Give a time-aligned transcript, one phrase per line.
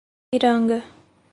[0.31, 0.79] Piranga